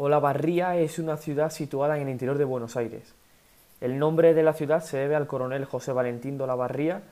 [0.00, 3.16] Olavarría es una ciudad situada en el interior de Buenos Aires.
[3.80, 7.02] El nombre de la ciudad se debe al coronel José Valentín de Olavarría,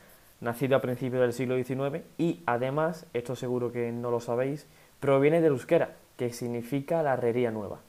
[0.40, 4.68] nacido a principios del siglo XIX, y además, esto seguro que no lo sabéis,
[5.00, 7.80] proviene del euskera, que significa la herrería nueva.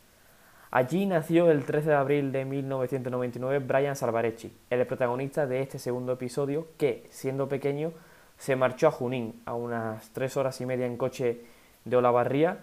[0.71, 6.13] Allí nació el 13 de abril de 1999 Brian Salvarecci, el protagonista de este segundo
[6.13, 7.91] episodio que, siendo pequeño,
[8.39, 11.41] se marchó a Junín, a unas tres horas y media en coche
[11.85, 12.61] de Olavarría,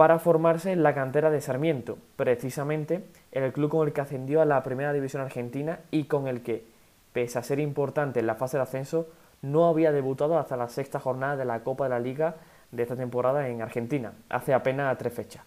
[0.00, 4.46] para formarse en la cantera de Sarmiento, precisamente el club con el que ascendió a
[4.46, 6.64] la Primera División Argentina y con el que,
[7.12, 9.08] pese a ser importante en la fase de ascenso,
[9.42, 12.36] no había debutado hasta la sexta jornada de la Copa de la Liga
[12.72, 15.44] de esta temporada en Argentina, hace apenas tres fechas.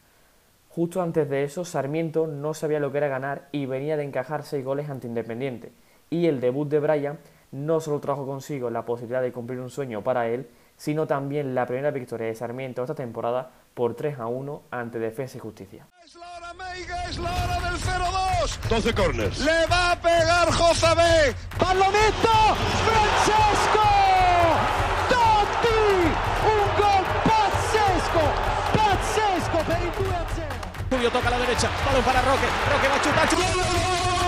[0.70, 4.44] Justo antes de eso, Sarmiento no sabía lo que era ganar y venía de encajar
[4.44, 5.72] seis goles ante Independiente,
[6.12, 7.18] y el debut de Brian
[7.52, 11.66] no solo trajo consigo la posibilidad de cumplir un sueño para él, sino también la
[11.66, 15.88] primera victoria de Sarmiento esta temporada por 3 a 1 ante Defensa y Justicia.
[16.04, 18.70] Es la hora, Meiga, es la hora del 0-2.
[18.70, 19.40] 12 corners.
[19.40, 21.36] Le va a pegar Jozabé.
[21.58, 23.90] Pallonetto, Francesco
[25.10, 25.84] Totti,
[26.46, 28.24] un gol pazzesco,
[28.74, 30.48] pazzesco per il 2 a 0.
[30.90, 34.23] Julio toca a la derecha, balón para Roque, Roque va a chutar, chutar.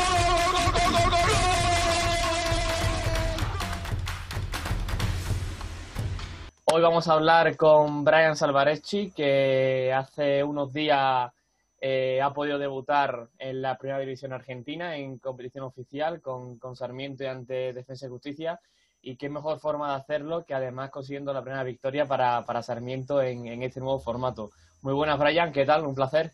[6.75, 11.31] Hoy vamos a hablar con Brian Salvarecci, que hace unos días
[11.79, 17.23] eh, ha podido debutar en la Primera División Argentina en competición oficial con, con Sarmiento
[17.23, 18.59] y ante Defensa y Justicia.
[19.01, 23.21] Y qué mejor forma de hacerlo que además consiguiendo la primera victoria para, para Sarmiento
[23.21, 24.49] en, en este nuevo formato.
[24.81, 25.85] Muy buenas, Brian, ¿qué tal?
[25.85, 26.31] Un placer.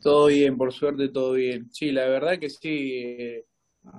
[0.00, 1.68] Todo bien, por suerte todo bien.
[1.72, 2.92] Sí, la verdad que sí.
[2.94, 3.44] eh,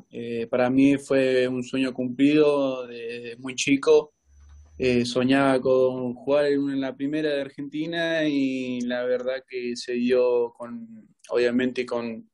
[0.09, 4.13] eh, para mí fue un sueño cumplido desde muy chico.
[4.83, 10.53] Eh, soñaba con jugar en, la primera de Argentina y la verdad que se dio
[10.53, 12.27] con, obviamente con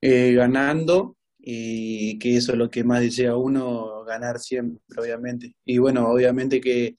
[0.00, 5.56] eh, ganando y que eso es lo que más desea uno, ganar siempre, obviamente.
[5.64, 6.98] Y bueno, obviamente que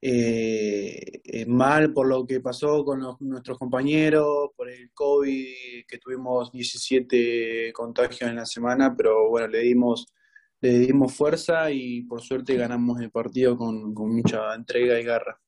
[0.00, 7.74] eh, mal por lo que pasó con nuestros compañeros, por el COVID, que tuvimos 17
[7.74, 10.06] contagios en la semana, pero bueno, le dimos,
[10.60, 15.38] le dimos fuerza y por suerte ganamos el partido con, con mucha entrega y garra.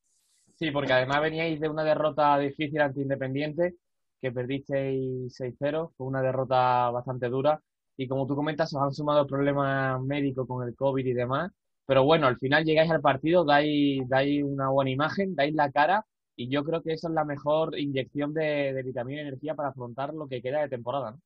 [0.59, 3.77] Sí, porque además veníais de una derrota difícil ante Independiente,
[4.21, 7.61] que perdisteis 6-0, fue una derrota bastante dura.
[7.97, 11.51] Y como tú comentas, os han sumado problemas médicos con el COVID y demás.
[11.87, 16.07] Pero bueno, al final llegáis al partido, dais, dais una buena imagen, dais la cara,
[16.37, 19.71] y yo creo que eso es la mejor inyección de, de vitamina y energía para
[19.71, 21.21] afrontar lo que queda de temporada, ¿no?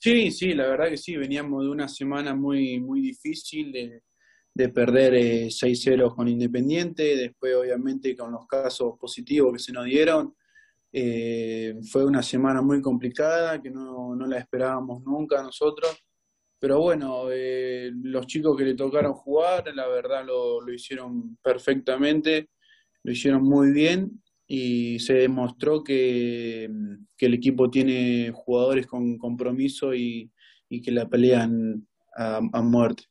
[0.00, 4.02] Sí, sí, la verdad que sí, veníamos de una semana muy, muy difícil de,
[4.54, 9.86] de perder eh, 6-0 con Independiente, después obviamente con los casos positivos que se nos
[9.86, 10.36] dieron,
[10.92, 15.90] eh, fue una semana muy complicada que no, no la esperábamos nunca nosotros,
[16.60, 22.50] pero bueno, eh, los chicos que le tocaron jugar, la verdad lo, lo hicieron perfectamente,
[23.02, 26.70] lo hicieron muy bien y se demostró que,
[27.16, 30.32] que el equipo tiene jugadores con compromiso y,
[30.70, 31.86] y que la pelean
[32.16, 33.04] a, a muerte.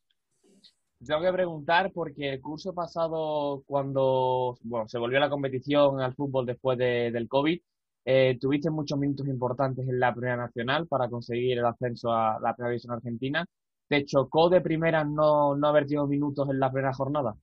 [1.05, 6.47] Tengo que preguntar porque el curso pasado, cuando bueno, se volvió la competición al fútbol
[6.47, 7.59] después de- del COVID,
[8.05, 12.55] eh, tuviste muchos minutos importantes en la Primera Nacional para conseguir el ascenso a la
[12.55, 13.45] Primera División Argentina.
[13.87, 17.35] ¿Te chocó de primera no, no haber tenido minutos en la primera jornada?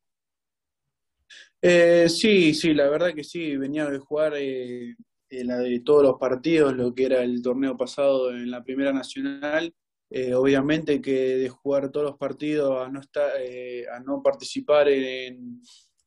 [1.63, 4.95] Eh, sí, sí, la verdad que sí, venía de jugar eh,
[5.31, 8.93] eh, la de todos los partidos, lo que era el torneo pasado en la Primera
[8.93, 9.73] Nacional.
[10.11, 14.89] Eh, obviamente que de jugar todos los partidos a no estar, eh, a no participar
[14.89, 15.61] en,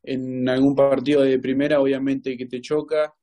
[0.04, 3.14] en algún partido de primera, obviamente que te choca.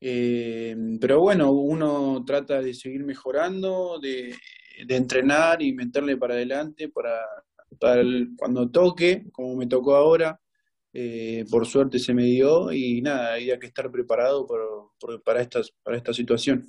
[0.00, 4.34] Eh, pero bueno, uno trata de seguir mejorando, de,
[4.86, 7.20] de entrenar y meterle para adelante para,
[7.80, 10.40] para el- cuando toque, como me tocó ahora.
[10.94, 15.42] Eh, por suerte se me dio y nada, había que estar preparado por- por- para,
[15.42, 16.64] estas, para esta situación.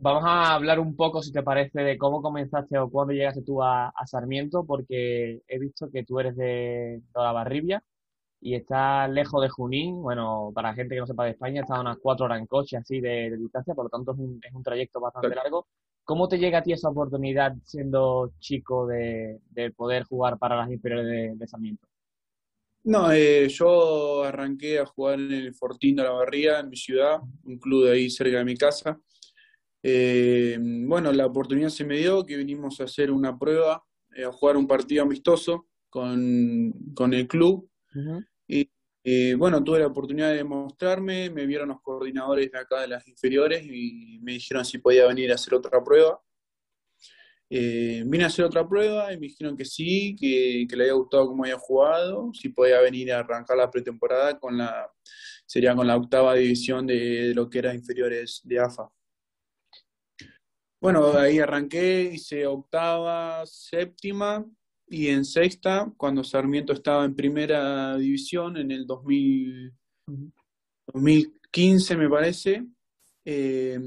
[0.00, 3.62] Vamos a hablar un poco, si te parece, de cómo comenzaste o cuándo llegaste tú
[3.62, 7.82] a, a Sarmiento, porque he visto que tú eres de, Olavarribia
[8.40, 10.02] y estás lejos de Junín.
[10.02, 12.76] Bueno, para gente que no sepa de España, está a unas cuatro horas en coche
[12.78, 15.42] así de, de distancia, por lo tanto es un, es un trayecto bastante Claro.
[15.44, 15.66] largo.
[16.04, 20.70] ¿Cómo te llega a ti esa oportunidad siendo chico de, de poder jugar para las
[20.70, 21.86] inferiores de, de Sarmiento?
[22.84, 27.18] No, eh, yo arranqué a jugar en el Fortín de la Barría, en mi ciudad,
[27.44, 29.00] un club de ahí cerca de mi casa.
[29.82, 33.84] Eh, bueno, la oportunidad se me dio que vinimos a hacer una prueba,
[34.14, 37.68] eh, a jugar un partido amistoso con, con el club.
[38.46, 38.70] Y
[39.10, 43.08] y, bueno, tuve la oportunidad de mostrarme, me vieron los coordinadores de acá de las
[43.08, 46.20] inferiores y me dijeron si podía venir a hacer otra prueba.
[47.50, 51.28] Eh, vine a hacer otra prueba y me dijeron que sí, que, le había gustado
[51.28, 54.90] cómo había jugado, si podía venir a arrancar la pretemporada con la,
[55.46, 58.90] sería con la octava división de, lo que era inferiores de AFA.
[60.80, 64.44] Bueno, ahí arranqué, hice octava, séptima
[64.86, 69.72] y en sexta, cuando Sarmiento estaba en primera división en el 2000,
[70.86, 72.64] 2015 me parece,
[73.24, 73.78] eh,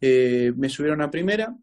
[0.00, 1.56] eh, me subieron a primera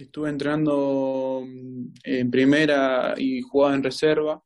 [0.00, 4.42] Estuve entrenando mm, en primera y jugaba en reserva.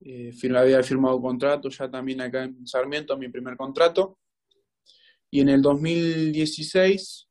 [0.00, 4.18] Eh, había firmado contrato ya también acá en Sarmiento, mi primer contrato.
[5.30, 7.28] Y en el 2016,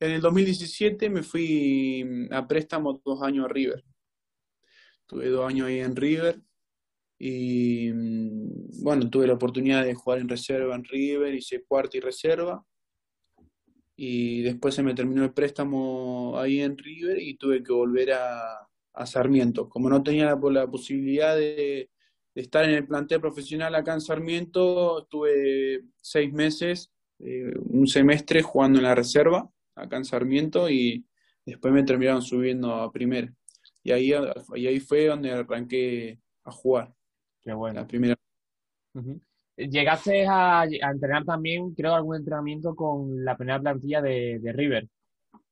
[0.00, 3.82] en el 2017 me fui mm, a préstamo dos años a River.
[5.06, 6.38] Tuve dos años ahí en River
[7.18, 12.00] y mm, bueno, tuve la oportunidad de jugar en reserva en River, hice cuarta y
[12.00, 12.62] reserva
[13.96, 18.68] y después se me terminó el préstamo ahí en River y tuve que volver a,
[19.06, 19.70] Sarmiento.
[19.70, 21.90] Como no tenía la, posibilidad de,
[22.34, 28.78] estar en el plantel profesional acá en Sarmiento, estuve seis meses, eh, un semestre jugando
[28.78, 31.06] en la reserva acá en Sarmiento y
[31.46, 33.32] después me terminaron subiendo a primera.
[33.82, 34.12] Y ahí,
[34.54, 36.94] y ahí fue donde arranqué a jugar.
[37.40, 37.80] Qué bueno.
[37.80, 38.16] La primera.
[39.56, 44.88] Llegaste a, entrenar también, creo, algún entrenamiento con la primera plantilla de, River.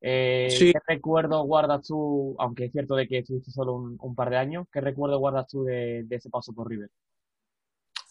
[0.00, 4.38] Eh, ¿Qué recuerdo guardas tú, aunque es cierto de que estuviste solo un, par de
[4.38, 6.88] años, qué recuerdo guardas tú de, ese paso por River?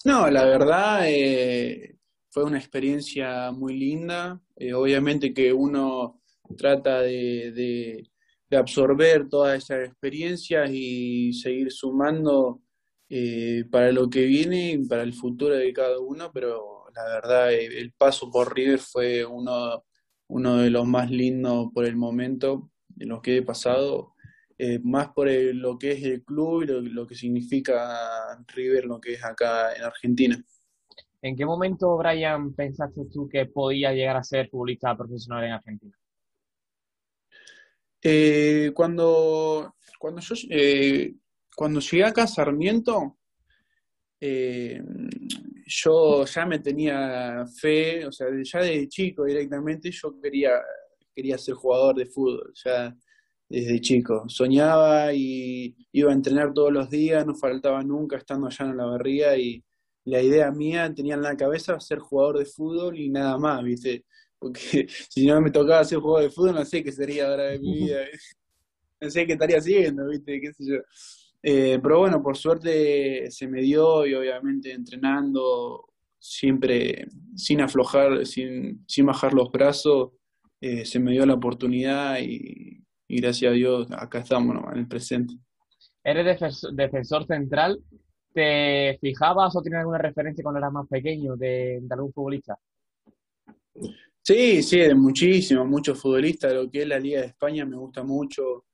[0.06, 1.98] No, la verdad eh,
[2.30, 4.40] fue una experiencia muy linda.
[4.56, 6.22] Eh, obviamente que uno
[6.56, 8.06] trata de,
[8.50, 12.62] de absorber todas esas experiencias y seguir sumando
[13.12, 17.52] eh, para lo que viene y para el futuro de cada uno, pero la verdad
[17.52, 19.84] eh, el paso por River fue uno,
[20.28, 24.14] uno de los más lindos por el momento de los que he pasado,
[24.60, 29.14] eh, más por lo que es el club y lo, que significa River, lo que
[29.14, 30.40] es acá en Argentina.
[31.24, 35.96] ¿En qué momento, Brian, pensaste tú que podía llegar a ser futbolista profesional en Argentina?
[38.74, 40.36] cuando, cuando yo
[41.60, 43.18] cuando llegué acá a Sarmiento,
[44.22, 44.82] eh,
[45.66, 50.52] yo ya me tenía fe, o sea, ya de chico directamente yo quería,
[51.14, 52.96] quería ser jugador de fútbol, ya
[53.50, 54.24] desde chico.
[54.30, 58.86] Soñaba y iba a entrenar todos los días, no faltaba nunca estando allá en la
[58.86, 59.62] barriga y
[60.06, 64.06] la idea mía tenía en la cabeza ser jugador de fútbol y nada más, ¿viste?
[64.40, 67.60] Porque si no me tocaba ser jugador de fútbol, no sé qué sería ahora de
[67.60, 68.06] mi vida.
[69.02, 70.40] no sé qué estaría haciendo, ¿viste?
[70.40, 70.78] ¿Qué sé yo?
[71.42, 75.86] Eh, pero bueno, por suerte se me dio y obviamente entrenando
[76.20, 80.12] siempre sin aflojar, sin, sin bajar los brazos,
[80.60, 85.34] eh, se me dio la oportunidad y, gracias a Dios acá estamos en el presente.
[86.04, 86.40] Eres
[86.74, 87.82] defensor, central,
[88.34, 92.58] ¿te fijabas o tienes alguna referencia cuando eras más pequeño de, de algún futbolista?
[94.22, 98.04] Sí, sí, de muchísimos, muchos futbolistas, lo que es la Liga de España me gusta
[98.04, 98.66] mucho,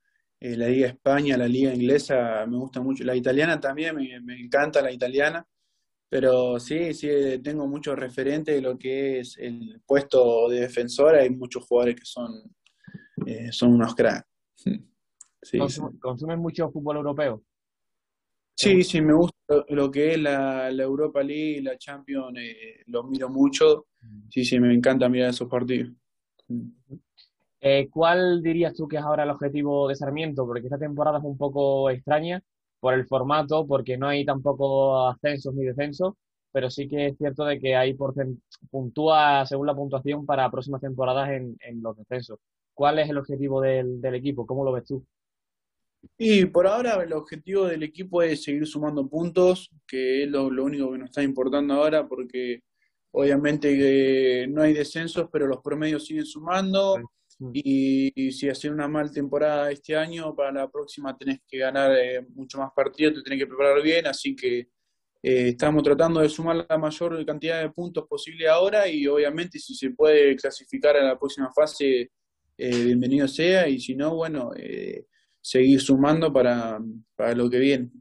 [0.46, 4.80] eh, la Liga España, la Liga Inglesa me gusta mucho, la italiana también, me, encanta
[4.80, 5.44] la italiana,
[6.08, 7.08] pero sí, sí,
[7.44, 12.06] tengo muchos referentes de lo que es el puesto de defensor, hay muchos jugadores que
[12.06, 12.32] son,
[13.26, 14.28] eh, son unos cracks.
[14.54, 15.58] Sí,
[16.00, 17.44] ¿Consumen mucho fútbol europeo?
[18.56, 19.36] Sí, sí, me gusta
[19.70, 23.88] lo que es la, Europa League, la Champions, eh, lo miro mucho.
[24.02, 24.30] Mm.
[24.30, 25.92] Sí, sí, me encanta mirar esos partidos.
[27.68, 30.46] Eh, ¿Cuál dirías tú que es ahora el objetivo de Sarmiento?
[30.46, 32.40] Porque esta temporada es un poco extraña
[32.80, 36.14] por el formato, porque no hay tampoco ascensos ni descensos,
[36.52, 37.98] pero sí que es cierto de que hay
[38.70, 42.38] puntúa según la puntuación para próximas temporadas en, los descensos.
[42.76, 44.46] ¿Cuál es el objetivo del, equipo?
[44.46, 45.04] ¿Cómo lo ves tú?
[46.20, 50.92] Y por ahora el objetivo del equipo es seguir sumando puntos, que es lo, único
[50.92, 52.62] que nos está importando ahora, porque
[53.10, 56.98] obviamente no hay descensos, pero los promedios siguen sumando.
[57.40, 62.26] Y, si haces una mal temporada este año, para la próxima tenés que ganar eh,
[62.34, 64.60] mucho más partidos, te tenés que preparar bien, así que
[65.22, 69.76] eh, estamos tratando de sumar la mayor cantidad de puntos posible ahora y obviamente si
[69.76, 72.12] se puede clasificar a la próxima fase,
[72.58, 74.52] eh, bienvenido sea, y si no, bueno,
[75.42, 76.80] seguir sumando para,
[77.16, 77.92] para lo que viene.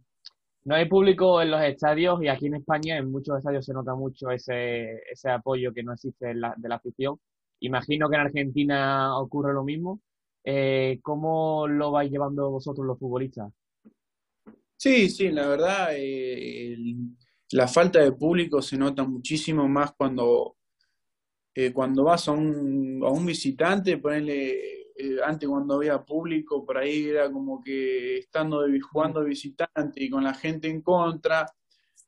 [0.65, 3.95] No hay público en los estadios y aquí en España en muchos estadios se nota
[3.95, 7.19] mucho ese, ese apoyo que no existe la, de la afición.
[7.65, 10.01] Imagino que en Argentina ocurre lo mismo.
[10.45, 13.51] Eh, ¿Cómo lo vais llevando vosotros los futbolistas?
[14.77, 16.77] Sí, sí, la verdad, eh,
[17.53, 20.57] la falta de público se nota muchísimo más cuando,
[21.55, 24.51] eh, cuando vas a un, a un visitante, ponele,
[24.97, 30.23] eh, antes cuando había público, por ahí era como que estando jugando visitante y con
[30.23, 31.47] la gente en contra,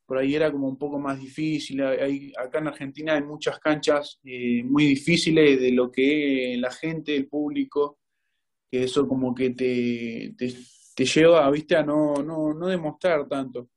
[0.06, 1.82] por ahí era como un poco más difícil.
[1.82, 7.16] Hay, acá en Argentina hay muchas canchas eh, muy difíciles de lo que la gente,
[7.16, 7.98] el público,
[8.70, 13.68] que eso como que te, te, lleva, viste, a no, no, no demostrar tanto.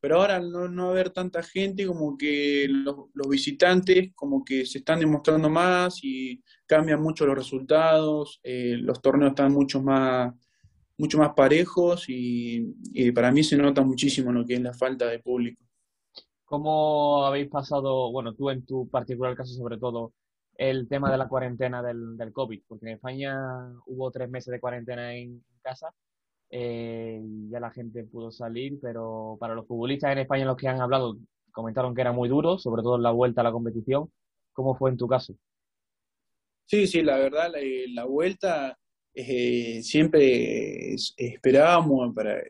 [0.00, 4.78] Pero ahora no, no haber tanta gente, como que los, los, visitantes como que se
[4.78, 10.32] están demostrando más y cambian mucho los resultados, eh, los torneos están mucho más,
[10.98, 15.06] mucho más parejos y, y, para mí se nota muchísimo lo que es la falta
[15.06, 15.62] de público.
[16.52, 20.12] ¿Cómo habéis pasado, bueno, tú en tu particular caso sobre todo,
[20.54, 22.60] el tema de la cuarentena del, COVID?
[22.68, 23.34] Porque en España
[23.86, 25.94] hubo tres meses de cuarentena en casa
[26.50, 30.82] eh, ya la gente pudo salir, pero para los futbolistas en España los que han
[30.82, 31.16] hablado
[31.52, 34.12] comentaron que era muy duro, sobre todo en la vuelta a la competición.
[34.52, 35.34] ¿Cómo fue en tu caso?
[36.66, 37.60] Sí, sí, la verdad, la,
[37.94, 38.78] la vuelta
[39.14, 42.42] eh, siempre esperábamos para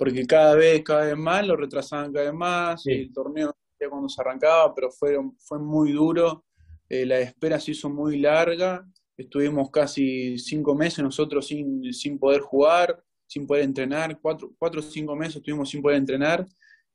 [0.00, 2.90] porque cada vez, cada vez más, lo retrasaban cada vez más, sí.
[2.90, 6.46] el torneo ya cuando se arrancaba, pero fue, fue muy duro,
[6.88, 8.82] eh, la espera se hizo muy larga,
[9.14, 14.82] estuvimos casi cinco meses nosotros sin, sin poder jugar, sin poder entrenar, cuatro, cuatro o
[14.82, 16.46] cinco meses estuvimos sin poder entrenar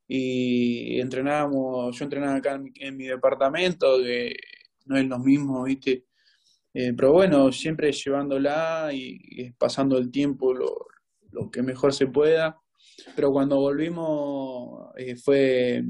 [0.08, 4.34] y entrenábamos, yo entrenaba acá en mi, en mi departamento, que
[4.86, 6.06] no es lo mismo, ¿viste?
[6.74, 10.88] Eh, pero bueno, siempre llevándola y, y pasando el tiempo lo,
[11.30, 12.60] lo, que mejor se pueda.
[13.14, 15.84] Pero cuando volvimos eh, fue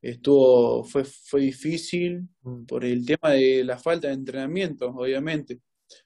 [0.00, 2.28] estuvo fue fue difícil
[2.66, 5.60] por el tema de la falta de entrenamiento, obviamente.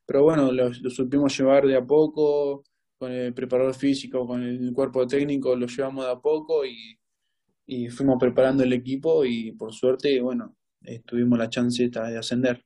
[0.07, 2.63] Pero bueno, lo, lo supimos llevar de a poco,
[3.03, 6.97] con el preparador físico, con el cuerpo técnico, lo llevamos de a poco y,
[7.67, 12.65] y fuimos preparando el equipo y por suerte, bueno, eh, tuvimos la chance de ascender.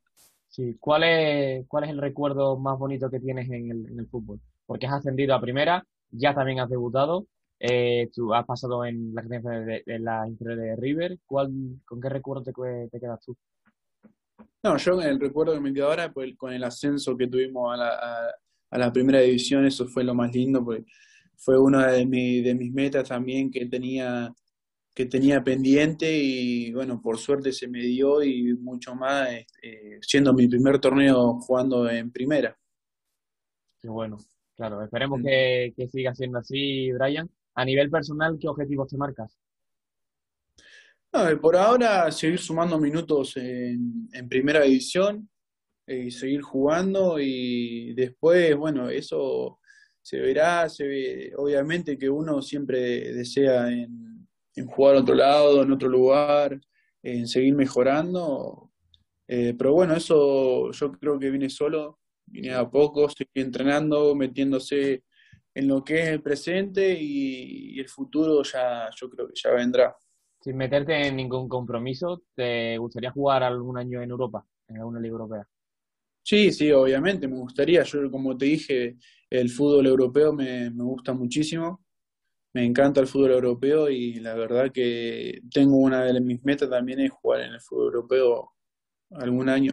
[0.48, 4.06] Sí, ¿cuál es, cuál es el recuerdo más bonito que tienes en el, en el
[4.08, 4.40] fútbol?
[4.66, 7.26] Porque has ascendido a primera, ya también has debutado,
[7.58, 11.52] eh, tú has pasado en la de, de, de la inferior de River, ¿Cuál,
[11.84, 12.52] ¿con qué recuerdo te,
[12.90, 13.36] te quedas tú?
[14.62, 17.76] No, yo el recuerdo que me quedo ahora pues, con el ascenso que tuvimos a
[17.76, 18.34] la, a,
[18.70, 20.84] a la primera división, eso fue lo más lindo, porque
[21.36, 24.34] fue una de, mi, de mis metas también que tenía,
[24.94, 29.28] que tenía pendiente y bueno, por suerte se me dio y mucho más,
[29.62, 32.58] eh, siendo mi primer torneo jugando en primera.
[33.78, 34.16] Qué bueno,
[34.56, 35.24] claro, esperemos mm.
[35.24, 37.30] que, que siga siendo así, Brian.
[37.56, 39.36] A nivel personal, ¿qué objetivos te marcas?
[41.40, 45.28] Por ahora seguir sumando minutos en, en primera división,
[45.86, 49.60] y seguir jugando y después, bueno, eso
[50.02, 55.62] se verá, se ve, obviamente que uno siempre desea en, en jugar a otro lado,
[55.62, 56.60] en otro lugar,
[57.02, 58.72] en seguir mejorando,
[59.28, 65.04] eh, pero bueno, eso yo creo que viene solo, viene a poco, seguir entrenando, metiéndose
[65.56, 69.50] en lo que es el presente y, y el futuro ya yo creo que ya
[69.52, 69.96] vendrá.
[70.38, 75.12] Sin meterte en ningún compromiso, ¿te gustaría jugar algún año en Europa, en alguna liga
[75.12, 75.48] europea?
[76.22, 77.82] Sí, sí, obviamente, me gustaría.
[77.84, 78.98] Yo, como te dije,
[79.30, 81.82] el fútbol europeo me, me, gusta muchísimo.
[82.52, 87.00] Me encanta el fútbol europeo y la verdad que tengo una de mis metas también
[87.00, 88.52] es jugar en el fútbol europeo
[89.12, 89.72] algún año.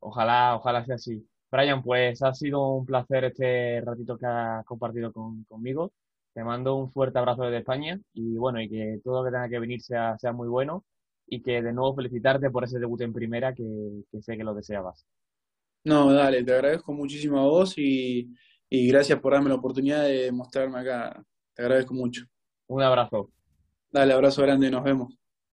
[0.00, 1.26] Ojalá, ojalá sea así.
[1.52, 5.92] Brian, pues ha sido un placer este ratito que has compartido con, conmigo.
[6.32, 9.50] Te mando un fuerte abrazo desde España y bueno, y que todo lo que tenga
[9.50, 10.84] que venir sea, sea muy bueno
[11.26, 13.64] y que de nuevo felicitarte por ese debut en primera que,
[14.10, 15.06] que sé que lo deseabas.
[15.84, 18.34] No, dale, te agradezco muchísimo a vos y,
[18.70, 21.22] y gracias por darme la oportunidad de mostrarme acá.
[21.54, 22.24] Te agradezco mucho.
[22.68, 23.30] Un abrazo.
[23.90, 25.21] Dale, abrazo grande, nos vemos.